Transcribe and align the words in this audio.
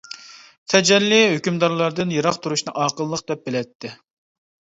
تەجەللى 0.71 1.19
ھۆكۈمدارلاردىن 1.33 2.13
يىراق 2.15 2.39
تۇرۇشنى 2.45 2.73
ئاقىللىق 2.85 3.23
دەپ 3.33 3.45
بىلەتتى. 3.51 3.93